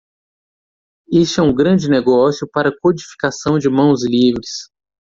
[1.11, 4.67] Este é um grande negócio para codificação de mãos livres.